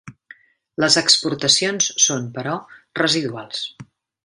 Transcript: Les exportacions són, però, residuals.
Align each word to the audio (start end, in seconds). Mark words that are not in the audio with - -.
Les 0.83 0.97
exportacions 1.01 1.91
són, 2.05 2.25
però, 2.39 2.57
residuals. 3.03 3.63